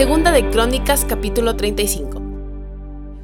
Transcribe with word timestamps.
Segunda 0.00 0.32
de 0.32 0.48
Crónicas 0.48 1.04
capítulo 1.04 1.56
35. 1.56 2.22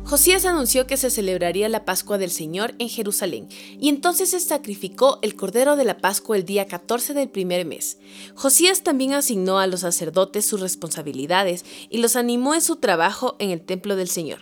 Josías 0.05 0.45
anunció 0.45 0.87
que 0.87 0.99
se 0.99 1.09
celebraría 1.09 1.71
la 1.71 1.87
Pascua 1.87 2.19
del 2.19 2.31
Señor 2.31 2.75
en 2.79 2.91
Jerusalén, 2.91 3.49
y 3.81 3.89
entonces 3.89 4.29
se 4.29 4.41
sacrificó 4.41 5.19
el 5.23 5.37
Cordero 5.37 5.77
de 5.77 5.87
la 5.87 5.97
Pascua 5.97 6.37
el 6.37 6.45
día 6.45 6.67
14 6.67 7.15
del 7.15 7.31
primer 7.31 7.65
mes. 7.65 7.97
Josías 8.35 8.83
también 8.83 9.15
asignó 9.15 9.59
a 9.59 9.67
los 9.67 9.81
sacerdotes 9.81 10.45
sus 10.45 10.61
responsabilidades 10.61 11.65
y 11.89 11.97
los 11.97 12.15
animó 12.15 12.55
en 12.55 12.61
su 12.61 12.77
trabajo 12.77 13.37
en 13.39 13.53
el 13.53 13.63
templo 13.63 13.97
del 13.97 14.11
Señor. 14.11 14.41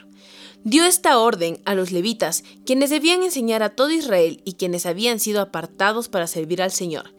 Dio 0.64 0.84
esta 0.84 1.20
orden 1.20 1.60
a 1.66 1.76
los 1.76 1.92
levitas, 1.92 2.42
quienes 2.66 2.90
debían 2.90 3.22
enseñar 3.22 3.62
a 3.62 3.76
todo 3.76 3.92
Israel 3.92 4.40
y 4.44 4.54
quienes 4.54 4.86
habían 4.86 5.20
sido 5.20 5.40
apartados 5.40 6.08
para 6.08 6.26
servir 6.26 6.62
al 6.62 6.72
Señor. 6.72 7.14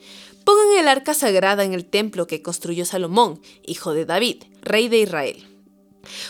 Pongan 0.45 0.77
el 0.77 0.87
arca 0.87 1.15
sagrada 1.15 1.63
en 1.63 1.73
el 1.73 1.85
templo 1.85 2.27
que 2.27 2.43
construyó 2.43 2.85
Salomón, 2.85 3.41
hijo 3.65 3.95
de 3.95 4.05
David, 4.05 4.43
rey 4.65 4.89
de 4.89 4.99
Israel. 4.99 5.47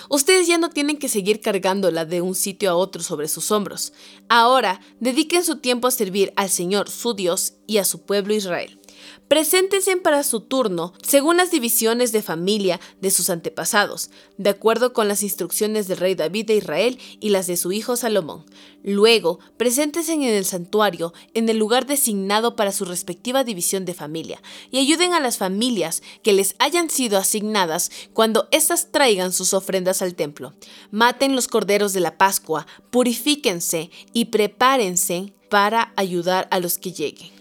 Ustedes 0.09 0.47
ya 0.47 0.57
no 0.57 0.69
tienen 0.69 0.97
que 0.97 1.09
seguir 1.09 1.41
cargándola 1.41 2.05
de 2.05 2.21
un 2.21 2.35
sitio 2.35 2.69
a 2.69 2.75
otro 2.75 3.03
sobre 3.03 3.27
sus 3.27 3.51
hombros. 3.51 3.93
Ahora, 4.29 4.79
dediquen 4.99 5.43
su 5.43 5.57
tiempo 5.57 5.87
a 5.87 5.91
servir 5.91 6.31
al 6.35 6.49
Señor, 6.49 6.89
su 6.89 7.13
Dios, 7.13 7.53
y 7.67 7.77
a 7.77 7.85
su 7.85 8.05
pueblo 8.05 8.33
Israel. 8.33 8.79
Preséntense 9.27 9.97
para 9.97 10.23
su 10.23 10.41
turno 10.41 10.93
según 11.01 11.37
las 11.37 11.51
divisiones 11.51 12.11
de 12.11 12.21
familia 12.21 12.79
de 13.01 13.11
sus 13.11 13.29
antepasados, 13.29 14.09
de 14.37 14.49
acuerdo 14.49 14.93
con 14.93 15.07
las 15.07 15.23
instrucciones 15.23 15.87
del 15.87 15.97
rey 15.97 16.15
David 16.15 16.45
de 16.47 16.55
Israel 16.57 16.99
y 17.19 17.29
las 17.29 17.47
de 17.47 17.57
su 17.57 17.71
hijo 17.71 17.95
Salomón. 17.95 18.45
Luego, 18.83 19.39
preséntense 19.57 20.13
en 20.13 20.21
el 20.21 20.45
santuario, 20.45 21.13
en 21.33 21.49
el 21.49 21.57
lugar 21.57 21.87
designado 21.87 22.55
para 22.55 22.71
su 22.71 22.85
respectiva 22.85 23.43
división 23.43 23.83
de 23.83 23.95
familia, 23.95 24.41
y 24.69 24.77
ayuden 24.77 25.13
a 25.13 25.19
las 25.19 25.37
familias 25.37 26.03
que 26.21 26.33
les 26.33 26.55
hayan 26.59 26.91
sido 26.91 27.17
asignadas 27.17 27.89
cuando 28.13 28.47
éstas 28.51 28.91
traigan 28.91 29.33
sus 29.33 29.53
ofrendas 29.55 30.03
al 30.03 30.13
templo. 30.13 30.53
Maten 30.91 31.35
los 31.35 31.47
corderos 31.47 31.93
de 31.93 31.99
la 31.99 32.17
Pascua, 32.17 32.67
purifíquense 32.91 33.89
y 34.13 34.25
prepárense 34.25 35.33
para 35.49 35.93
ayudar 35.95 36.47
a 36.51 36.59
los 36.59 36.77
que 36.77 36.91
lleguen. 36.91 37.34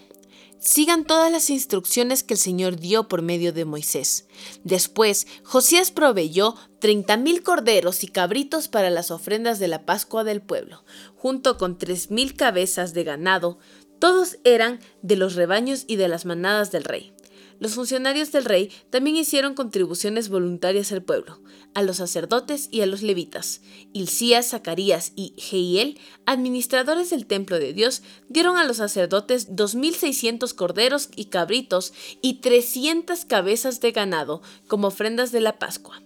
Sigan 0.65 1.05
todas 1.05 1.31
las 1.31 1.51
instrucciones 1.51 2.23
que 2.23 2.33
el 2.33 2.39
Señor 2.39 2.77
dio 2.77 3.07
por 3.07 3.21
medio 3.21 3.53
de 3.53 3.65
Moisés. 3.65 4.25
Después, 4.63 5.27
Josías 5.43 5.91
proveyó 5.91 6.55
treinta 6.79 7.17
mil 7.17 7.43
corderos 7.43 8.03
y 8.03 8.07
cabritos 8.07 8.67
para 8.67 8.89
las 8.89 9.11
ofrendas 9.11 9.59
de 9.59 9.67
la 9.67 9.85
Pascua 9.85 10.23
del 10.23 10.41
pueblo, 10.41 10.83
junto 11.15 11.59
con 11.59 11.77
tres 11.77 12.09
mil 12.09 12.33
cabezas 12.35 12.95
de 12.95 13.03
ganado. 13.03 13.59
Todos 13.99 14.39
eran 14.43 14.79
de 15.03 15.17
los 15.17 15.35
rebaños 15.35 15.85
y 15.87 15.97
de 15.97 16.07
las 16.07 16.25
manadas 16.25 16.71
del 16.71 16.83
rey. 16.83 17.13
Los 17.59 17.75
funcionarios 17.75 18.31
del 18.31 18.45
rey 18.45 18.71
también 18.89 19.15
hicieron 19.15 19.53
contribuciones 19.53 20.29
voluntarias 20.29 20.91
al 20.91 21.03
pueblo, 21.03 21.41
a 21.73 21.81
los 21.81 21.97
sacerdotes 21.97 22.67
y 22.71 22.81
a 22.81 22.85
los 22.85 23.01
levitas. 23.01 23.61
Hilcías, 23.93 24.49
Zacarías 24.49 25.13
y 25.15 25.33
Jehiel, 25.37 25.99
administradores 26.25 27.09
del 27.09 27.25
templo 27.25 27.57
de 27.57 27.73
Dios, 27.73 28.01
dieron 28.27 28.57
a 28.57 28.65
los 28.65 28.77
sacerdotes 28.77 29.49
2.600 29.51 30.53
corderos 30.53 31.09
y 31.15 31.25
cabritos 31.25 31.93
y 32.21 32.35
300 32.41 33.25
cabezas 33.25 33.79
de 33.79 33.91
ganado 33.91 34.41
como 34.67 34.87
ofrendas 34.87 35.31
de 35.31 35.41
la 35.41 35.57
Pascua. 35.57 36.01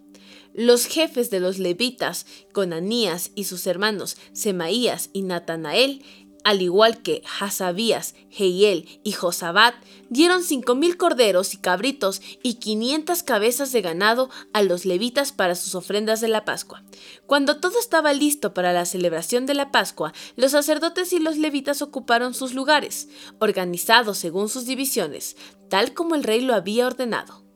Los 0.53 0.85
jefes 0.85 1.29
de 1.29 1.39
los 1.39 1.59
levitas, 1.59 2.25
Conanías 2.51 3.31
y 3.35 3.43
sus 3.43 3.67
hermanos 3.67 4.17
Semaías 4.33 5.09
y 5.13 5.21
Natanael, 5.21 6.03
al 6.43 6.61
igual 6.61 7.01
que 7.01 7.23
Hasabías, 7.39 8.15
Heiel 8.31 8.99
y 9.03 9.11
Josabat, 9.11 9.75
dieron 10.09 10.43
cinco 10.43 10.75
mil 10.75 10.97
corderos 10.97 11.53
y 11.53 11.57
cabritos 11.57 12.21
y 12.43 12.55
quinientas 12.55 13.23
cabezas 13.23 13.71
de 13.71 13.81
ganado 13.81 14.29
a 14.53 14.61
los 14.61 14.85
levitas 14.85 15.31
para 15.31 15.55
sus 15.55 15.75
ofrendas 15.75 16.21
de 16.21 16.27
la 16.27 16.45
Pascua. 16.45 16.83
Cuando 17.25 17.59
todo 17.59 17.79
estaba 17.79 18.13
listo 18.13 18.53
para 18.53 18.73
la 18.73 18.85
celebración 18.85 19.45
de 19.45 19.53
la 19.53 19.71
Pascua, 19.71 20.13
los 20.35 20.51
sacerdotes 20.51 21.13
y 21.13 21.19
los 21.19 21.37
levitas 21.37 21.81
ocuparon 21.81 22.33
sus 22.33 22.53
lugares, 22.53 23.09
organizados 23.39 24.17
según 24.17 24.49
sus 24.49 24.65
divisiones, 24.65 25.35
tal 25.69 25.93
como 25.93 26.15
el 26.15 26.23
rey 26.23 26.41
lo 26.41 26.55
había 26.55 26.87
ordenado. 26.87 27.48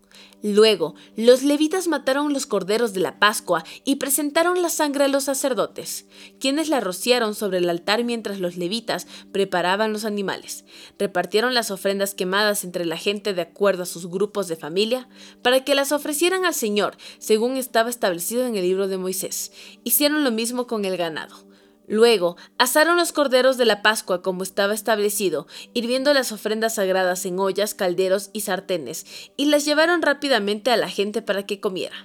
Luego, 0.45 0.93
los 1.15 1.41
levitas 1.41 1.87
mataron 1.87 2.33
los 2.33 2.45
corderos 2.45 2.91
de 2.91 2.99
la 2.99 3.17
Pascua 3.17 3.63
y 3.85 3.95
presentaron 3.95 4.61
la 4.61 4.67
sangre 4.67 5.05
a 5.05 5.07
los 5.07 5.23
sacerdotes, 5.23 6.05
quienes 6.37 6.67
la 6.67 6.81
rociaron 6.81 7.33
sobre 7.33 7.59
el 7.59 7.69
altar 7.69 8.03
mientras 8.03 8.41
los 8.41 8.57
levitas 8.57 9.07
preparaban 9.31 9.93
los 9.93 10.03
animales. 10.03 10.65
Repartieron 10.99 11.53
las 11.53 11.71
ofrendas 11.71 12.13
quemadas 12.13 12.65
entre 12.65 12.85
la 12.85 12.97
gente 12.97 13.33
de 13.33 13.41
acuerdo 13.41 13.83
a 13.83 13.85
sus 13.85 14.07
grupos 14.07 14.49
de 14.49 14.57
familia, 14.57 15.07
para 15.41 15.63
que 15.63 15.75
las 15.75 15.93
ofrecieran 15.93 16.43
al 16.43 16.53
Señor, 16.53 16.97
según 17.19 17.55
estaba 17.55 17.89
establecido 17.89 18.45
en 18.45 18.55
el 18.55 18.63
libro 18.63 18.89
de 18.89 18.97
Moisés. 18.97 19.53
Hicieron 19.85 20.25
lo 20.25 20.31
mismo 20.31 20.67
con 20.67 20.83
el 20.83 20.97
ganado. 20.97 21.52
Luego, 21.87 22.37
asaron 22.57 22.97
los 22.97 23.11
corderos 23.11 23.57
de 23.57 23.65
la 23.65 23.81
Pascua 23.81 24.21
como 24.21 24.43
estaba 24.43 24.73
establecido, 24.73 25.47
hirviendo 25.73 26.13
las 26.13 26.31
ofrendas 26.31 26.75
sagradas 26.75 27.25
en 27.25 27.39
ollas, 27.39 27.73
calderos 27.73 28.29
y 28.33 28.41
sartenes, 28.41 29.05
y 29.35 29.45
las 29.45 29.65
llevaron 29.65 30.01
rápidamente 30.01 30.71
a 30.71 30.77
la 30.77 30.89
gente 30.89 31.21
para 31.21 31.45
que 31.45 31.59
comiera. 31.59 31.95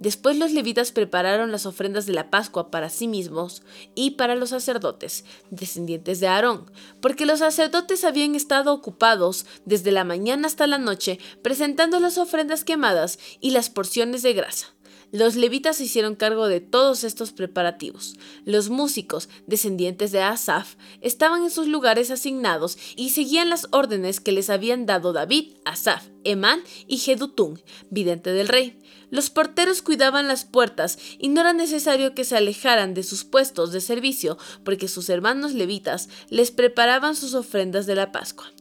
Después 0.00 0.36
los 0.36 0.52
levitas 0.52 0.92
prepararon 0.92 1.50
las 1.50 1.66
ofrendas 1.66 2.06
de 2.06 2.12
la 2.12 2.30
Pascua 2.30 2.70
para 2.70 2.88
sí 2.88 3.08
mismos 3.08 3.62
y 3.96 4.12
para 4.12 4.36
los 4.36 4.50
sacerdotes, 4.50 5.24
descendientes 5.50 6.20
de 6.20 6.28
Aarón, 6.28 6.70
porque 7.00 7.26
los 7.26 7.40
sacerdotes 7.40 8.04
habían 8.04 8.36
estado 8.36 8.72
ocupados 8.72 9.44
desde 9.64 9.90
la 9.90 10.04
mañana 10.04 10.46
hasta 10.46 10.68
la 10.68 10.78
noche 10.78 11.18
presentando 11.42 11.98
las 11.98 12.16
ofrendas 12.16 12.62
quemadas 12.62 13.18
y 13.40 13.50
las 13.50 13.70
porciones 13.70 14.22
de 14.22 14.34
grasa. 14.34 14.77
Los 15.10 15.36
levitas 15.36 15.76
se 15.76 15.84
hicieron 15.84 16.16
cargo 16.16 16.48
de 16.48 16.60
todos 16.60 17.02
estos 17.02 17.32
preparativos. 17.32 18.14
Los 18.44 18.68
músicos, 18.68 19.30
descendientes 19.46 20.12
de 20.12 20.20
Asaf, 20.20 20.76
estaban 21.00 21.44
en 21.44 21.50
sus 21.50 21.66
lugares 21.66 22.10
asignados 22.10 22.76
y 22.94 23.10
seguían 23.10 23.48
las 23.48 23.68
órdenes 23.70 24.20
que 24.20 24.32
les 24.32 24.50
habían 24.50 24.84
dado 24.84 25.14
David, 25.14 25.54
Asaf, 25.64 26.08
Emán 26.24 26.60
y 26.86 26.98
Jedutún, 26.98 27.62
vidente 27.88 28.32
del 28.32 28.48
rey. 28.48 28.78
Los 29.10 29.30
porteros 29.30 29.80
cuidaban 29.80 30.28
las 30.28 30.44
puertas 30.44 30.98
y 31.18 31.28
no 31.28 31.40
era 31.40 31.54
necesario 31.54 32.14
que 32.14 32.24
se 32.24 32.36
alejaran 32.36 32.92
de 32.92 33.02
sus 33.02 33.24
puestos 33.24 33.72
de 33.72 33.80
servicio 33.80 34.36
porque 34.62 34.88
sus 34.88 35.08
hermanos 35.08 35.54
levitas 35.54 36.10
les 36.28 36.50
preparaban 36.50 37.16
sus 37.16 37.32
ofrendas 37.32 37.86
de 37.86 37.94
la 37.94 38.12
Pascua. 38.12 38.52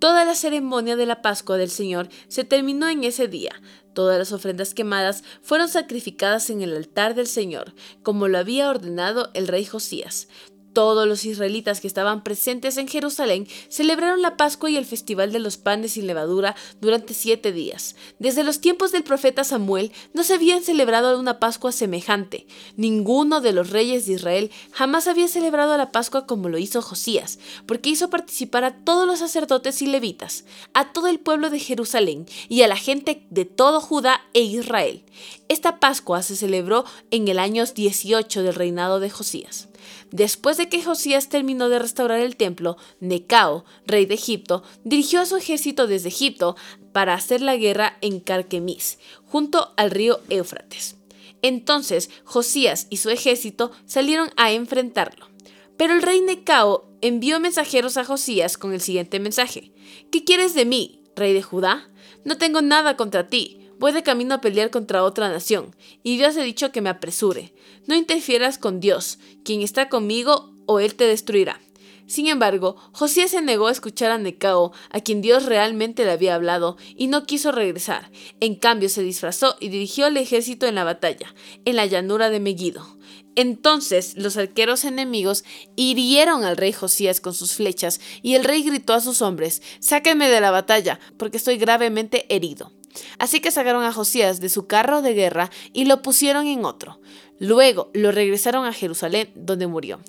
Toda 0.00 0.24
la 0.24 0.34
ceremonia 0.34 0.96
de 0.96 1.06
la 1.06 1.22
Pascua 1.22 1.56
del 1.56 1.70
Señor 1.70 2.08
se 2.28 2.44
terminó 2.44 2.88
en 2.88 3.04
ese 3.04 3.28
día. 3.28 3.52
Todas 3.94 4.18
las 4.18 4.32
ofrendas 4.32 4.74
quemadas 4.74 5.24
fueron 5.40 5.68
sacrificadas 5.68 6.50
en 6.50 6.62
el 6.62 6.76
altar 6.76 7.14
del 7.14 7.28
Señor, 7.28 7.72
como 8.02 8.28
lo 8.28 8.38
había 8.38 8.68
ordenado 8.68 9.30
el 9.34 9.48
rey 9.48 9.64
Josías. 9.64 10.28
Todos 10.74 11.06
los 11.06 11.24
israelitas 11.24 11.80
que 11.80 11.86
estaban 11.86 12.24
presentes 12.24 12.76
en 12.76 12.88
Jerusalén 12.88 13.46
celebraron 13.68 14.22
la 14.22 14.36
Pascua 14.36 14.68
y 14.68 14.76
el 14.76 14.84
Festival 14.84 15.32
de 15.32 15.38
los 15.38 15.56
Panes 15.56 15.92
sin 15.92 16.08
Levadura 16.08 16.56
durante 16.80 17.14
siete 17.14 17.52
días. 17.52 17.94
Desde 18.18 18.42
los 18.42 18.60
tiempos 18.60 18.90
del 18.90 19.04
profeta 19.04 19.44
Samuel 19.44 19.92
no 20.12 20.24
se 20.24 20.34
habían 20.34 20.64
celebrado 20.64 21.18
una 21.18 21.38
Pascua 21.38 21.70
semejante. 21.70 22.46
Ninguno 22.76 23.40
de 23.40 23.52
los 23.52 23.70
reyes 23.70 24.06
de 24.06 24.14
Israel 24.14 24.50
jamás 24.72 25.06
había 25.06 25.28
celebrado 25.28 25.76
la 25.76 25.92
Pascua 25.92 26.26
como 26.26 26.48
lo 26.48 26.58
hizo 26.58 26.82
Josías, 26.82 27.38
porque 27.66 27.90
hizo 27.90 28.10
participar 28.10 28.64
a 28.64 28.84
todos 28.84 29.06
los 29.06 29.20
sacerdotes 29.20 29.80
y 29.80 29.86
levitas, 29.86 30.44
a 30.72 30.92
todo 30.92 31.06
el 31.06 31.20
pueblo 31.20 31.50
de 31.50 31.60
Jerusalén 31.60 32.26
y 32.48 32.62
a 32.62 32.68
la 32.68 32.76
gente 32.76 33.26
de 33.30 33.44
todo 33.44 33.80
Judá 33.80 34.22
e 34.32 34.40
Israel. 34.40 35.04
Esta 35.48 35.78
Pascua 35.78 36.22
se 36.22 36.34
celebró 36.34 36.84
en 37.12 37.28
el 37.28 37.38
año 37.38 37.64
18 37.64 38.42
del 38.42 38.54
reinado 38.54 38.98
de 38.98 39.10
Josías. 39.10 39.68
Después 40.10 40.56
de 40.56 40.68
que 40.68 40.82
Josías 40.82 41.28
terminó 41.28 41.68
de 41.68 41.78
restaurar 41.78 42.20
el 42.20 42.36
templo, 42.36 42.76
Necao, 43.00 43.64
rey 43.86 44.06
de 44.06 44.14
Egipto, 44.14 44.62
dirigió 44.84 45.20
a 45.20 45.26
su 45.26 45.36
ejército 45.36 45.86
desde 45.86 46.08
Egipto 46.08 46.56
para 46.92 47.14
hacer 47.14 47.40
la 47.40 47.56
guerra 47.56 47.98
en 48.00 48.20
Carquemis, 48.20 48.98
junto 49.26 49.72
al 49.76 49.90
río 49.90 50.20
Éufrates. 50.30 50.96
Entonces 51.42 52.10
Josías 52.24 52.86
y 52.90 52.98
su 52.98 53.10
ejército 53.10 53.72
salieron 53.86 54.30
a 54.36 54.52
enfrentarlo. 54.52 55.28
Pero 55.76 55.94
el 55.94 56.02
rey 56.02 56.20
Necao 56.20 56.88
envió 57.00 57.40
mensajeros 57.40 57.96
a 57.96 58.04
Josías 58.04 58.56
con 58.56 58.72
el 58.72 58.80
siguiente 58.80 59.18
mensaje. 59.20 59.72
¿Qué 60.10 60.24
quieres 60.24 60.54
de 60.54 60.64
mí, 60.64 61.02
rey 61.16 61.32
de 61.32 61.42
Judá? 61.42 61.90
No 62.24 62.38
tengo 62.38 62.62
nada 62.62 62.96
contra 62.96 63.28
ti 63.28 63.63
Voy 63.78 63.92
de 63.92 64.02
camino 64.02 64.34
a 64.34 64.40
pelear 64.40 64.70
contra 64.70 65.04
otra 65.04 65.28
nación, 65.28 65.74
y 66.02 66.16
Dios 66.16 66.36
ha 66.36 66.42
dicho 66.42 66.72
que 66.72 66.80
me 66.80 66.90
apresure. 66.90 67.52
No 67.86 67.94
interfieras 67.94 68.58
con 68.58 68.80
Dios, 68.80 69.18
quien 69.44 69.62
está 69.62 69.88
conmigo, 69.88 70.52
o 70.66 70.80
Él 70.80 70.94
te 70.94 71.06
destruirá. 71.06 71.60
Sin 72.06 72.26
embargo, 72.28 72.76
Josías 72.92 73.30
se 73.30 73.40
negó 73.40 73.68
a 73.68 73.72
escuchar 73.72 74.10
a 74.10 74.18
Necao, 74.18 74.72
a 74.90 75.00
quien 75.00 75.22
Dios 75.22 75.46
realmente 75.46 76.04
le 76.04 76.10
había 76.10 76.34
hablado, 76.34 76.76
y 76.96 77.06
no 77.06 77.24
quiso 77.24 77.50
regresar. 77.50 78.10
En 78.40 78.56
cambio, 78.56 78.88
se 78.88 79.02
disfrazó 79.02 79.56
y 79.58 79.68
dirigió 79.68 80.06
al 80.06 80.16
ejército 80.16 80.66
en 80.66 80.74
la 80.74 80.84
batalla, 80.84 81.34
en 81.64 81.76
la 81.76 81.86
llanura 81.86 82.28
de 82.28 82.40
Megiddo. 82.40 82.93
Entonces 83.36 84.14
los 84.16 84.36
arqueros 84.36 84.84
enemigos 84.84 85.44
hirieron 85.76 86.44
al 86.44 86.56
rey 86.56 86.72
Josías 86.72 87.20
con 87.20 87.34
sus 87.34 87.54
flechas, 87.54 88.00
y 88.22 88.34
el 88.34 88.44
rey 88.44 88.62
gritó 88.62 88.94
a 88.94 89.00
sus 89.00 89.22
hombres, 89.22 89.62
Sáquenme 89.80 90.28
de 90.28 90.40
la 90.40 90.50
batalla, 90.50 91.00
porque 91.16 91.36
estoy 91.36 91.56
gravemente 91.56 92.26
herido. 92.34 92.72
Así 93.18 93.40
que 93.40 93.50
sacaron 93.50 93.84
a 93.84 93.92
Josías 93.92 94.40
de 94.40 94.48
su 94.48 94.66
carro 94.66 95.02
de 95.02 95.14
guerra 95.14 95.50
y 95.72 95.84
lo 95.84 96.02
pusieron 96.02 96.46
en 96.46 96.64
otro. 96.64 97.00
Luego 97.38 97.90
lo 97.92 98.12
regresaron 98.12 98.64
a 98.64 98.72
Jerusalén, 98.72 99.30
donde 99.34 99.66
murió. 99.66 100.00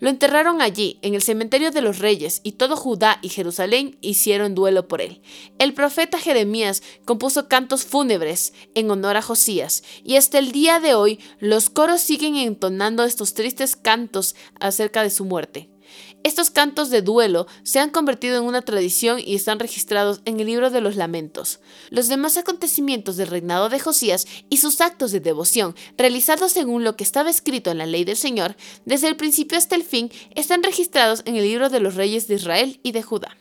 Lo 0.00 0.10
enterraron 0.10 0.60
allí, 0.60 0.98
en 1.02 1.14
el 1.14 1.22
cementerio 1.22 1.70
de 1.70 1.80
los 1.80 1.98
reyes, 1.98 2.40
y 2.42 2.52
todo 2.52 2.76
Judá 2.76 3.18
y 3.22 3.28
Jerusalén 3.28 3.96
hicieron 4.00 4.54
duelo 4.54 4.86
por 4.88 5.00
él. 5.00 5.22
El 5.58 5.72
profeta 5.72 6.18
Jeremías 6.18 6.82
compuso 7.04 7.48
cantos 7.48 7.84
fúnebres 7.84 8.52
en 8.74 8.90
honor 8.90 9.16
a 9.16 9.22
Josías, 9.22 9.82
y 10.04 10.16
hasta 10.16 10.38
el 10.38 10.52
día 10.52 10.80
de 10.80 10.94
hoy 10.94 11.20
los 11.38 11.70
coros 11.70 12.00
siguen 12.00 12.36
entonando 12.36 13.04
estos 13.04 13.34
tristes 13.34 13.76
cantos 13.76 14.34
acerca 14.60 15.02
de 15.02 15.10
su 15.10 15.24
muerte. 15.24 15.73
Estos 16.22 16.50
cantos 16.50 16.90
de 16.90 17.02
duelo 17.02 17.46
se 17.62 17.78
han 17.78 17.90
convertido 17.90 18.38
en 18.38 18.44
una 18.44 18.62
tradición 18.62 19.18
y 19.18 19.34
están 19.34 19.58
registrados 19.58 20.20
en 20.24 20.40
el 20.40 20.46
libro 20.46 20.70
de 20.70 20.80
los 20.80 20.96
lamentos. 20.96 21.60
Los 21.90 22.08
demás 22.08 22.36
acontecimientos 22.36 23.16
del 23.16 23.28
reinado 23.28 23.68
de 23.68 23.78
Josías 23.78 24.26
y 24.48 24.56
sus 24.56 24.80
actos 24.80 25.12
de 25.12 25.20
devoción, 25.20 25.74
realizados 25.96 26.52
según 26.52 26.84
lo 26.84 26.96
que 26.96 27.04
estaba 27.04 27.30
escrito 27.30 27.70
en 27.70 27.78
la 27.78 27.86
ley 27.86 28.04
del 28.04 28.16
Señor, 28.16 28.56
desde 28.84 29.08
el 29.08 29.16
principio 29.16 29.58
hasta 29.58 29.74
el 29.74 29.84
fin, 29.84 30.10
están 30.34 30.62
registrados 30.62 31.22
en 31.26 31.36
el 31.36 31.44
libro 31.44 31.68
de 31.68 31.80
los 31.80 31.94
reyes 31.94 32.26
de 32.28 32.36
Israel 32.36 32.80
y 32.82 32.92
de 32.92 33.02
Judá. 33.02 33.36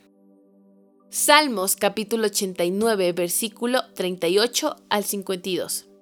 Salmos 1.10 1.76
capítulo 1.76 2.26
89 2.26 3.14
versículo 3.14 3.84
38 3.94 4.76
al 4.90 5.04
52. 5.04 5.93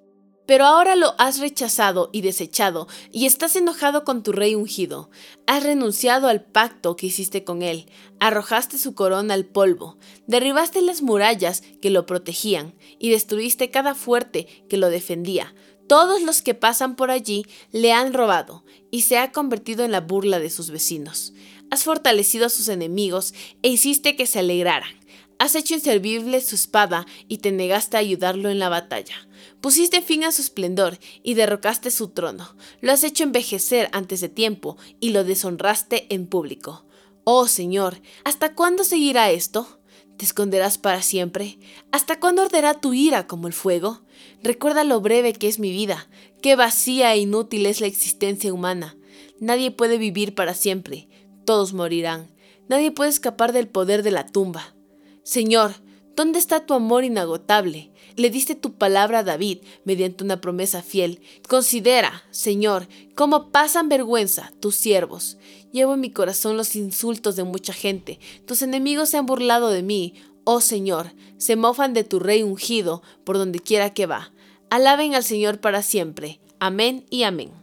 Pero 0.46 0.66
ahora 0.66 0.96
lo 0.96 1.14
has 1.18 1.38
rechazado 1.38 2.10
y 2.12 2.20
desechado, 2.22 2.88
y 3.12 3.26
estás 3.26 3.54
enojado 3.56 4.04
con 4.04 4.22
tu 4.22 4.32
rey 4.32 4.54
ungido. 4.54 5.10
Has 5.46 5.62
renunciado 5.62 6.28
al 6.28 6.42
pacto 6.42 6.96
que 6.96 7.06
hiciste 7.06 7.44
con 7.44 7.62
él, 7.62 7.86
arrojaste 8.18 8.78
su 8.78 8.94
corona 8.94 9.34
al 9.34 9.44
polvo, 9.44 9.98
derribaste 10.26 10.82
las 10.82 11.02
murallas 11.02 11.62
que 11.80 11.90
lo 11.90 12.06
protegían, 12.06 12.74
y 12.98 13.10
destruiste 13.10 13.70
cada 13.70 13.94
fuerte 13.94 14.46
que 14.68 14.76
lo 14.76 14.90
defendía. 14.90 15.54
Todos 15.88 16.22
los 16.22 16.42
que 16.42 16.54
pasan 16.54 16.96
por 16.96 17.10
allí 17.10 17.46
le 17.70 17.92
han 17.92 18.12
robado, 18.12 18.64
y 18.90 19.02
se 19.02 19.18
ha 19.18 19.30
convertido 19.30 19.84
en 19.84 19.92
la 19.92 20.00
burla 20.00 20.38
de 20.38 20.50
sus 20.50 20.70
vecinos. 20.70 21.34
Has 21.70 21.84
fortalecido 21.84 22.46
a 22.46 22.50
sus 22.50 22.68
enemigos 22.68 23.32
e 23.62 23.68
hiciste 23.68 24.16
que 24.16 24.26
se 24.26 24.40
alegraran. 24.40 24.90
Has 25.42 25.56
hecho 25.56 25.74
inservible 25.74 26.40
su 26.40 26.54
espada 26.54 27.04
y 27.26 27.38
te 27.38 27.50
negaste 27.50 27.96
a 27.96 28.00
ayudarlo 28.00 28.48
en 28.48 28.60
la 28.60 28.68
batalla. 28.68 29.26
Pusiste 29.60 30.00
fin 30.00 30.22
a 30.22 30.30
su 30.30 30.40
esplendor 30.40 31.00
y 31.24 31.34
derrocaste 31.34 31.90
su 31.90 32.10
trono. 32.10 32.54
Lo 32.80 32.92
has 32.92 33.02
hecho 33.02 33.24
envejecer 33.24 33.88
antes 33.90 34.20
de 34.20 34.28
tiempo 34.28 34.76
y 35.00 35.10
lo 35.10 35.24
deshonraste 35.24 36.06
en 36.14 36.28
público. 36.28 36.86
Oh 37.24 37.48
Señor, 37.48 38.00
¿hasta 38.22 38.54
cuándo 38.54 38.84
seguirá 38.84 39.32
esto? 39.32 39.80
¿Te 40.16 40.24
esconderás 40.24 40.78
para 40.78 41.02
siempre? 41.02 41.58
¿Hasta 41.90 42.20
cuándo 42.20 42.42
arderá 42.42 42.74
tu 42.74 42.94
ira 42.94 43.26
como 43.26 43.48
el 43.48 43.52
fuego? 43.52 44.02
Recuerda 44.44 44.84
lo 44.84 45.00
breve 45.00 45.32
que 45.32 45.48
es 45.48 45.58
mi 45.58 45.72
vida, 45.72 46.08
qué 46.40 46.54
vacía 46.54 47.14
e 47.14 47.18
inútil 47.18 47.66
es 47.66 47.80
la 47.80 47.88
existencia 47.88 48.54
humana. 48.54 48.96
Nadie 49.40 49.72
puede 49.72 49.98
vivir 49.98 50.36
para 50.36 50.54
siempre, 50.54 51.08
todos 51.44 51.72
morirán. 51.72 52.30
Nadie 52.68 52.92
puede 52.92 53.10
escapar 53.10 53.52
del 53.52 53.66
poder 53.66 54.04
de 54.04 54.12
la 54.12 54.24
tumba. 54.24 54.76
Señor, 55.22 55.74
¿dónde 56.16 56.38
está 56.38 56.66
tu 56.66 56.74
amor 56.74 57.04
inagotable? 57.04 57.92
Le 58.16 58.28
diste 58.28 58.54
tu 58.54 58.74
palabra 58.74 59.20
a 59.20 59.22
David 59.22 59.58
mediante 59.84 60.24
una 60.24 60.40
promesa 60.40 60.82
fiel. 60.82 61.20
Considera, 61.48 62.24
Señor, 62.30 62.88
cómo 63.14 63.50
pasan 63.50 63.88
vergüenza 63.88 64.52
tus 64.60 64.74
siervos. 64.74 65.38
Llevo 65.72 65.94
en 65.94 66.00
mi 66.00 66.10
corazón 66.10 66.56
los 66.56 66.76
insultos 66.76 67.36
de 67.36 67.44
mucha 67.44 67.72
gente. 67.72 68.18
Tus 68.46 68.62
enemigos 68.62 69.10
se 69.10 69.16
han 69.16 69.26
burlado 69.26 69.70
de 69.70 69.82
mí. 69.82 70.14
Oh 70.44 70.60
Señor, 70.60 71.12
se 71.38 71.56
mofan 71.56 71.94
de 71.94 72.04
tu 72.04 72.18
rey 72.18 72.42
ungido 72.42 73.02
por 73.24 73.38
donde 73.38 73.60
quiera 73.60 73.94
que 73.94 74.06
va. 74.06 74.32
Alaben 74.70 75.14
al 75.14 75.24
Señor 75.24 75.60
para 75.60 75.82
siempre. 75.82 76.40
Amén 76.58 77.06
y 77.10 77.22
amén. 77.22 77.61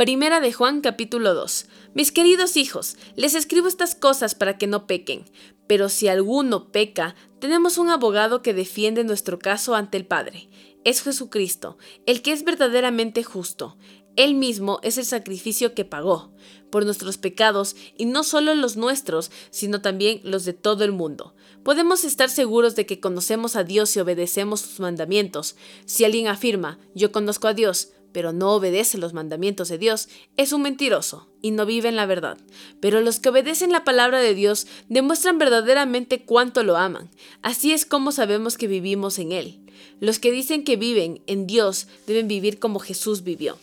Primera 0.00 0.40
de 0.40 0.50
Juan 0.50 0.80
capítulo 0.80 1.34
2. 1.34 1.66
Mis 1.92 2.10
queridos 2.10 2.56
hijos, 2.56 2.96
les 3.16 3.34
escribo 3.34 3.68
estas 3.68 3.94
cosas 3.94 4.34
para 4.34 4.56
que 4.56 4.66
no 4.66 4.86
pequen. 4.86 5.26
Pero 5.66 5.90
si 5.90 6.08
alguno 6.08 6.72
peca, 6.72 7.14
tenemos 7.38 7.76
un 7.76 7.90
abogado 7.90 8.40
que 8.40 8.54
defiende 8.54 9.04
nuestro 9.04 9.38
caso 9.38 9.74
ante 9.74 9.98
el 9.98 10.06
Padre. 10.06 10.48
Es 10.84 11.02
Jesucristo, 11.02 11.76
el 12.06 12.22
que 12.22 12.32
es 12.32 12.44
verdaderamente 12.44 13.22
justo. 13.22 13.76
Él 14.16 14.34
mismo 14.34 14.80
es 14.82 14.96
el 14.96 15.04
sacrificio 15.04 15.74
que 15.74 15.84
pagó 15.84 16.32
por 16.70 16.86
nuestros 16.86 17.18
pecados 17.18 17.76
y 17.98 18.06
no 18.06 18.24
solo 18.24 18.54
los 18.54 18.76
nuestros, 18.76 19.30
sino 19.50 19.82
también 19.82 20.22
los 20.24 20.46
de 20.46 20.54
todo 20.54 20.84
el 20.84 20.92
mundo. 20.92 21.34
Podemos 21.62 22.04
estar 22.04 22.30
seguros 22.30 22.74
de 22.74 22.86
que 22.86 23.00
conocemos 23.00 23.54
a 23.54 23.64
Dios 23.64 23.94
y 23.94 24.00
obedecemos 24.00 24.60
sus 24.62 24.80
mandamientos. 24.80 25.56
Si 25.84 26.06
alguien 26.06 26.26
afirma, 26.26 26.78
yo 26.94 27.12
conozco 27.12 27.48
a 27.48 27.54
Dios, 27.54 27.90
pero 28.12 28.32
no 28.32 28.52
obedece 28.52 28.98
los 28.98 29.12
mandamientos 29.12 29.68
de 29.68 29.78
Dios, 29.78 30.08
es 30.36 30.52
un 30.52 30.62
mentiroso 30.62 31.28
y 31.42 31.50
no 31.50 31.66
vive 31.66 31.88
en 31.88 31.96
la 31.96 32.06
verdad. 32.06 32.38
Pero 32.80 33.00
los 33.00 33.20
que 33.20 33.28
obedecen 33.28 33.72
la 33.72 33.84
palabra 33.84 34.20
de 34.20 34.34
Dios 34.34 34.66
demuestran 34.88 35.38
verdaderamente 35.38 36.22
cuánto 36.22 36.62
lo 36.62 36.76
aman. 36.76 37.10
Así 37.42 37.72
es 37.72 37.84
como 37.86 38.12
sabemos 38.12 38.56
que 38.56 38.66
vivimos 38.66 39.18
en 39.18 39.32
Él. 39.32 39.60
Los 40.00 40.18
que 40.18 40.32
dicen 40.32 40.64
que 40.64 40.76
viven 40.76 41.22
en 41.26 41.46
Dios 41.46 41.86
deben 42.06 42.28
vivir 42.28 42.58
como 42.58 42.78
Jesús 42.78 43.22
vivió. 43.22 43.58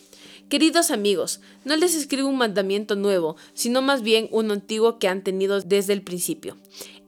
Queridos 0.49 0.91
amigos, 0.91 1.41
no 1.65 1.75
les 1.75 1.93
escribo 1.93 2.29
un 2.29 2.37
mandamiento 2.37 2.95
nuevo, 2.95 3.35
sino 3.53 3.81
más 3.81 4.01
bien 4.01 4.29
uno 4.31 4.53
antiguo 4.53 4.97
que 4.97 5.09
han 5.09 5.21
tenido 5.21 5.59
desde 5.59 5.91
el 5.91 6.03
principio. 6.03 6.55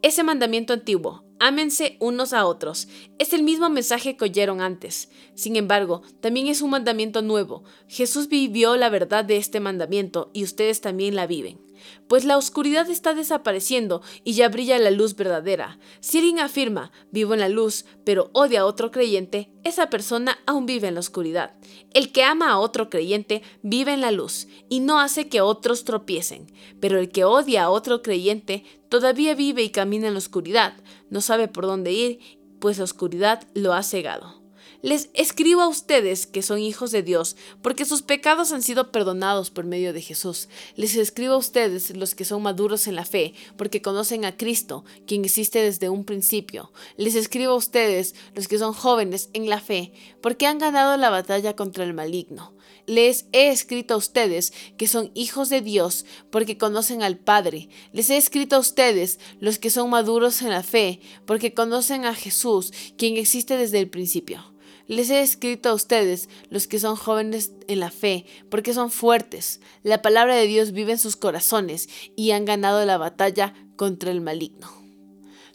Ese 0.02 0.24
mandamiento 0.24 0.74
antiguo, 0.74 1.24
Ámense 1.40 1.96
unos 2.00 2.34
a 2.34 2.46
otros. 2.46 2.88
Es 3.18 3.34
el 3.34 3.44
mismo 3.44 3.70
mensaje 3.70 4.18
que 4.18 4.26
oyeron 4.26 4.62
antes. 4.62 5.10
Sin 5.36 5.56
embargo, 5.56 6.02
también 6.20 6.48
es 6.48 6.62
un 6.62 6.72
mandamiento 6.72 7.22
nuevo. 7.22 7.64
Jesús 7.88 8.28
vivió 8.28 8.76
la 8.76 8.90
verdad 8.90 9.24
de 9.24 9.38
este 9.38 9.60
mandamiento 9.60 10.30
y 10.34 10.44
ustedes 10.44 10.82
también 10.82 11.16
la 11.16 11.28
viven 11.28 11.69
pues 12.08 12.26
la 12.26 12.38
oscuridad 12.38 12.90
está 12.90 13.14
desapareciendo 13.14 14.02
y 14.24 14.34
ya 14.34 14.50
brilla 14.50 14.78
la 14.80 14.92
luz 14.92 15.16
verdadera. 15.16 15.80
Si 16.00 16.18
alguien 16.18 16.40
afirma, 16.40 16.92
vivo 17.12 17.34
en 17.34 17.40
la 17.40 17.50
luz, 17.50 17.86
pero 18.04 18.30
odia 18.34 18.62
a 18.62 18.66
otro 18.66 18.92
creyente, 18.92 19.52
esa 19.64 19.90
persona 19.90 20.40
aún 20.46 20.66
vive 20.66 20.88
en 20.88 20.96
la 20.96 21.00
oscuridad. 21.00 21.54
El 21.94 22.12
que 22.12 22.24
ama 22.24 22.52
a 22.52 22.60
otro 22.60 22.90
creyente 22.90 23.42
vive 23.62 23.94
en 23.94 24.02
la 24.02 24.12
luz 24.12 24.48
y 24.70 24.80
no 24.80 25.00
hace 25.00 25.30
que 25.30 25.42
otros 25.42 25.84
tropiecen, 25.84 26.52
pero 26.80 27.00
el 27.00 27.10
que 27.10 27.24
odia 27.24 27.64
a 27.64 27.70
otro 27.70 28.02
creyente 28.02 28.64
todavía 28.90 29.36
vive 29.36 29.64
y 29.64 29.70
camina 29.70 30.08
en 30.08 30.14
la 30.14 30.20
oscuridad, 30.20 30.74
no 31.10 31.22
sabe 31.22 31.48
por 31.48 31.66
dónde 31.66 31.92
ir, 31.92 32.20
pues 32.60 32.78
la 32.78 32.84
oscuridad 32.84 33.48
lo 33.54 33.74
ha 33.74 33.84
cegado. 33.84 34.39
Les 34.82 35.10
escribo 35.14 35.60
a 35.60 35.68
ustedes 35.68 36.26
que 36.26 36.42
son 36.42 36.60
hijos 36.60 36.92
de 36.92 37.04
Dios, 37.04 37.36
porque 37.62 37.84
sus 37.84 38.02
pecados 38.02 38.54
han 38.54 38.62
sido 38.62 38.94
perdonados 38.94 39.50
por 39.50 39.66
medio 39.66 39.92
de 39.92 40.02
Jesús. 40.02 40.48
Les 40.78 40.96
escribo 40.96 41.34
a 41.34 41.38
ustedes 41.38 41.98
los 41.98 42.16
que 42.16 42.24
son 42.24 42.42
maduros 42.44 42.88
en 42.88 42.96
la 42.96 43.04
fe, 43.04 43.34
porque 43.58 43.82
conocen 43.82 44.24
a 44.24 44.38
Cristo, 44.38 44.86
quien 45.06 45.26
existe 45.26 45.62
desde 45.62 45.90
un 45.90 46.06
principio. 46.06 46.72
Les 46.96 47.16
escribo 47.16 47.52
a 47.52 47.58
ustedes 47.58 48.16
los 48.36 48.48
que 48.48 48.58
son 48.58 48.72
jóvenes 48.72 49.30
en 49.34 49.50
la 49.50 49.60
fe, 49.60 49.92
porque 50.22 50.48
han 50.48 50.60
ganado 50.60 50.96
la 50.96 51.10
batalla 51.10 51.58
contra 51.58 51.84
el 51.84 51.94
maligno. 51.94 52.54
Les 52.86 53.26
he 53.34 53.50
escrito 53.50 53.96
a 53.96 53.98
ustedes 53.98 54.54
que 54.78 54.88
son 54.88 55.12
hijos 55.14 55.50
de 55.50 55.60
Dios 55.60 56.06
porque 56.30 56.58
conocen 56.58 57.04
al 57.04 57.18
Padre. 57.18 57.68
Les 57.92 58.10
he 58.10 58.16
escrito 58.16 58.56
a 58.56 58.60
ustedes 58.60 59.20
los 59.42 59.60
que 59.60 59.72
son 59.72 59.90
maduros 59.90 60.42
en 60.42 60.52
la 60.52 60.64
fe 60.64 61.02
porque 61.26 61.54
conocen 61.54 62.06
a 62.06 62.16
Jesús, 62.16 62.72
quien 62.98 63.18
existe 63.18 63.58
desde 63.58 63.80
el 63.80 63.90
principio. 63.90 64.42
Les 64.90 65.12
he 65.12 65.22
escrito 65.22 65.70
a 65.70 65.76
ustedes, 65.76 66.30
los 66.50 66.66
que 66.66 66.80
son 66.80 66.96
jóvenes 66.96 67.52
en 67.68 67.80
la 67.80 67.92
fe, 67.92 68.26
porque 68.50 68.74
son 68.74 68.90
fuertes. 68.90 69.62
La 69.84 70.02
palabra 70.02 70.36
de 70.36 70.48
Dios 70.48 70.72
vive 70.72 70.94
en 70.94 70.98
sus 70.98 71.16
corazones 71.16 71.88
y 72.16 72.32
han 72.32 72.44
ganado 72.44 72.84
la 72.88 72.98
batalla 72.98 73.54
contra 73.76 74.10
el 74.10 74.20
maligno. 74.20 74.79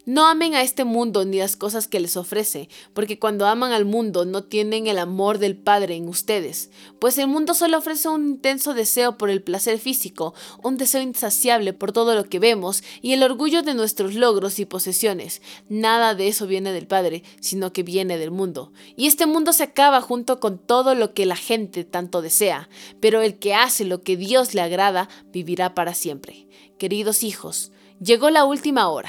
No 0.06 0.26
amen 0.26 0.54
a 0.54 0.60
este 0.60 0.84
mundo 0.84 1.24
ni 1.24 1.38
las 1.38 1.56
cosas 1.56 1.88
que 1.88 1.98
les 1.98 2.18
ofrece, 2.18 2.68
porque 2.92 3.18
cuando 3.18 3.46
aman 3.46 3.72
al 3.72 3.86
mundo 3.86 4.26
no 4.26 4.44
tienen 4.44 4.86
el 4.86 4.98
amor 4.98 5.38
del 5.38 5.56
Padre 5.56 5.96
en 5.96 6.08
ustedes, 6.08 6.70
pues 6.98 7.16
el 7.16 7.26
mundo 7.26 7.54
solo 7.54 7.78
ofrece 7.78 8.10
un 8.10 8.28
intenso 8.28 8.74
deseo 8.74 9.16
por 9.16 9.30
el 9.30 9.42
placer 9.42 9.78
físico, 9.78 10.34
un 10.62 10.76
deseo 10.76 11.00
insaciable 11.00 11.72
por 11.72 11.92
todo 11.92 12.14
lo 12.14 12.24
que 12.24 12.38
vemos 12.38 12.82
y 13.00 13.14
el 13.14 13.22
orgullo 13.22 13.62
de 13.62 13.72
nuestros 13.72 14.14
logros 14.14 14.58
y 14.58 14.66
posesiones. 14.66 15.40
Nada 15.70 16.14
de 16.14 16.28
eso 16.28 16.46
viene 16.46 16.72
del 16.72 16.86
Padre, 16.86 17.22
sino 17.40 17.72
que 17.72 17.82
viene 17.82 18.18
del 18.18 18.30
mundo. 18.30 18.74
Y 18.96 19.06
este 19.06 19.24
mundo 19.24 19.54
se 19.54 19.62
acaba 19.62 20.02
junto 20.02 20.38
con 20.38 20.58
todo 20.58 20.94
lo 20.94 21.14
que 21.14 21.24
la 21.24 21.36
gente 21.36 21.82
tanto 21.82 22.20
desea, 22.20 22.68
pero 23.00 23.22
el 23.22 23.38
que 23.38 23.54
hace 23.54 23.86
lo 23.86 24.02
que 24.02 24.18
Dios 24.18 24.52
le 24.52 24.60
agrada 24.60 25.08
vivirá 25.32 25.74
para 25.74 25.94
siempre. 25.94 26.46
Queridos 26.78 27.22
hijos, 27.22 27.72
llegó 28.02 28.28
la 28.28 28.44
última 28.44 28.88
hora. 28.90 29.08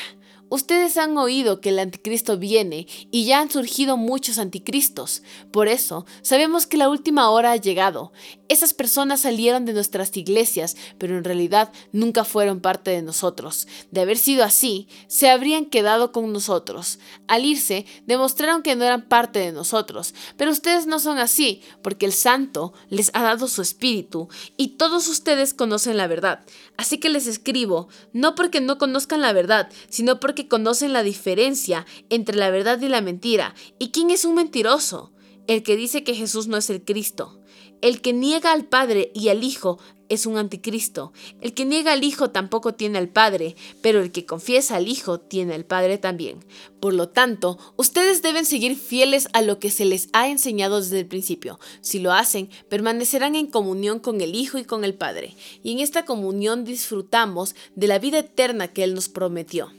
Ustedes 0.56 0.96
han 0.96 1.18
oído 1.18 1.60
que 1.60 1.68
el 1.68 1.80
anticristo 1.80 2.38
viene 2.38 2.88
y 3.12 3.26
ya 3.26 3.42
han 3.42 3.52
surgido 3.52 3.98
muchos 3.98 4.40
anticristos. 4.40 5.22
Por 5.52 5.68
eso, 5.68 6.06
sabemos 6.22 6.66
que 6.66 6.78
la 6.78 6.88
última 6.88 7.30
hora 7.30 7.52
ha 7.52 7.58
llegado. 7.58 8.14
Esas 8.48 8.74
personas 8.74 9.20
salieron 9.20 9.66
de 9.66 9.74
nuestras 9.74 10.16
iglesias, 10.16 10.78
pero 10.98 11.18
en 11.18 11.26
realidad 11.26 11.74
nunca 11.92 12.24
fueron 12.24 12.62
parte 12.62 12.92
de 12.92 13.02
nosotros. 13.02 13.68
De 13.92 14.00
haber 14.00 14.18
sido 14.18 14.46
así, 14.46 14.88
se 15.08 15.30
habrían 15.30 15.66
quedado 15.66 16.14
con 16.14 16.32
nosotros. 16.32 17.00
Al 17.28 17.44
irse, 17.44 17.86
demostraron 18.06 18.62
que 18.62 18.78
no 18.78 18.86
eran 18.86 19.10
parte 19.10 19.40
de 19.40 19.52
nosotros. 19.52 20.14
Pero 20.38 20.52
ustedes 20.52 20.88
no 20.88 21.00
son 21.00 21.18
así, 21.18 21.64
porque 21.82 22.06
el 22.06 22.14
Santo 22.14 22.72
les 22.88 23.12
ha 23.14 23.24
dado 23.24 23.50
su 23.50 23.62
espíritu 23.62 24.30
y 24.56 24.78
todos 24.78 25.10
ustedes 25.10 25.54
conocen 25.54 25.98
la 25.98 26.08
verdad. 26.08 26.46
Así 26.78 26.98
que 26.98 27.10
les 27.10 27.28
escribo, 27.28 27.88
no 28.12 28.36
porque 28.36 28.62
no 28.62 28.78
conozcan 28.78 29.22
la 29.22 29.34
verdad, 29.34 29.70
sino 29.90 30.20
porque 30.20 30.48
conocen 30.48 30.94
la 30.94 31.04
diferencia 31.04 31.86
entre 32.10 32.36
la 32.36 32.50
verdad 32.50 32.82
y 32.82 32.90
la 32.90 33.02
mentira. 33.02 33.56
¿Y 33.80 33.90
quién 33.90 34.10
es 34.10 34.26
un 34.26 34.36
mentiroso? 34.36 35.12
El 35.48 35.64
que 35.64 35.76
dice 35.76 36.04
que 36.04 36.16
Jesús 36.16 36.48
no 36.48 36.58
es 36.58 36.70
el 36.70 36.84
Cristo. 36.84 37.40
El 37.86 38.02
que 38.02 38.14
niega 38.14 38.52
al 38.52 38.66
Padre 38.66 39.12
y 39.14 39.30
al 39.30 39.44
Hijo 39.44 39.78
es 40.10 40.26
un 40.26 40.38
anticristo. 40.38 41.14
El 41.40 41.54
que 41.54 41.66
niega 41.66 41.92
al 41.92 42.04
Hijo 42.04 42.32
tampoco 42.32 42.74
tiene 42.74 42.98
al 42.98 43.10
Padre, 43.10 43.56
pero 43.84 44.02
el 44.02 44.12
que 44.12 44.26
confiesa 44.26 44.78
al 44.78 44.88
Hijo 44.88 45.20
tiene 45.20 45.54
al 45.54 45.66
Padre 45.66 46.00
también. 46.00 46.44
Por 46.80 46.96
lo 46.96 47.10
tanto, 47.10 47.60
ustedes 47.76 48.24
deben 48.24 48.46
seguir 48.46 48.76
fieles 48.76 49.28
a 49.34 49.44
lo 49.44 49.60
que 49.60 49.70
se 49.70 49.86
les 49.86 50.10
ha 50.14 50.28
enseñado 50.28 50.82
desde 50.82 51.02
el 51.02 51.06
principio. 51.06 51.60
Si 51.82 52.00
lo 52.00 52.12
hacen, 52.12 52.50
permanecerán 52.70 53.36
en 53.36 53.46
comunión 53.46 54.00
con 54.00 54.20
el 54.20 54.34
Hijo 54.34 54.58
y 54.58 54.66
con 54.66 54.84
el 54.84 54.96
Padre, 54.96 55.36
y 55.62 55.72
en 55.72 55.80
esta 55.80 56.06
comunión 56.06 56.66
disfrutamos 56.66 57.56
de 57.76 57.86
la 57.86 58.00
vida 58.00 58.18
eterna 58.18 58.70
que 58.70 58.84
Él 58.84 58.96
nos 58.96 59.10
prometió. 59.10 59.70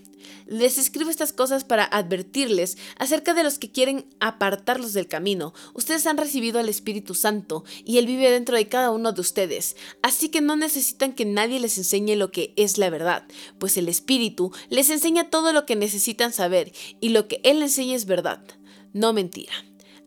Les 0.47 0.79
escribo 0.79 1.11
estas 1.11 1.33
cosas 1.33 1.65
para 1.65 1.85
advertirles 1.85 2.79
acerca 2.99 3.35
de 3.35 3.43
los 3.43 3.59
que 3.59 3.71
quieren 3.71 4.07
apartarlos 4.21 4.93
del 4.93 5.09
camino. 5.09 5.55
Ustedes 5.75 6.07
han 6.07 6.17
recibido 6.17 6.59
al 6.59 6.69
Espíritu 6.69 7.15
Santo 7.15 7.65
y 7.85 7.99
Él 7.99 8.07
vive 8.07 8.31
dentro 8.31 8.57
de 8.57 8.69
cada 8.69 8.91
uno 8.91 9.13
de 9.13 9.21
ustedes, 9.21 9.77
así 10.03 10.29
que 10.29 10.41
no 10.41 10.57
necesitan 10.57 11.13
que 11.13 11.25
nadie 11.25 11.61
les 11.61 11.79
enseñe 11.79 12.17
lo 12.17 12.31
que 12.31 12.53
es 12.57 12.79
la 12.79 12.91
verdad, 12.91 13.27
pues 13.59 13.77
el 13.77 13.89
Espíritu 13.89 14.53
les 14.71 14.91
enseña 14.91 15.31
todo 15.31 15.53
lo 15.53 15.67
que 15.67 15.77
necesitan 15.77 16.33
saber 16.33 16.73
y 17.01 17.11
lo 17.11 17.29
que 17.29 17.41
Él 17.45 17.63
enseña 17.63 17.97
es 17.97 18.07
verdad, 18.07 18.43
no 18.93 19.13
mentira. 19.13 19.53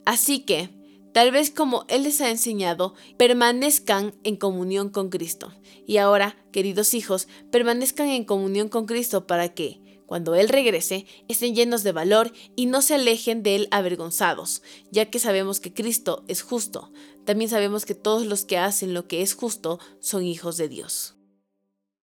Así 0.06 0.40
que, 0.40 0.70
Tal 1.12 1.32
vez 1.32 1.50
como 1.50 1.86
Él 1.88 2.04
les 2.04 2.22
ha 2.22 2.30
enseñado, 2.30 2.94
permanezcan 3.18 4.14
en 4.24 4.36
comunión 4.36 4.90
con 4.90 5.10
Cristo. 5.10 5.52
Y 5.88 5.98
ahora, 5.98 6.38
queridos 6.52 6.94
hijos, 6.94 7.28
permanezcan 7.52 8.10
en 8.10 8.26
comunión 8.26 8.70
con 8.70 8.86
Cristo 8.86 9.26
para 9.26 9.50
que, 9.50 9.82
cuando 10.10 10.34
Él 10.34 10.50
regrese, 10.50 11.06
estén 11.28 11.54
llenos 11.54 11.84
de 11.84 11.92
valor 11.92 12.34
y 12.56 12.66
no 12.66 12.82
se 12.82 12.96
alejen 12.96 13.44
de 13.44 13.56
Él 13.56 13.68
avergonzados, 13.70 14.64
ya 14.90 15.06
que 15.06 15.20
sabemos 15.20 15.60
que 15.60 15.72
Cristo 15.72 16.24
es 16.28 16.42
justo. 16.42 16.92
También 17.26 17.48
sabemos 17.48 17.86
que 17.86 17.94
todos 17.94 18.26
los 18.26 18.44
que 18.44 18.58
hacen 18.58 18.96
lo 18.96 19.08
que 19.08 19.22
es 19.22 19.36
justo 19.36 19.80
son 20.00 20.26
hijos 20.26 20.58
de 20.58 20.68
Dios. 20.68 21.19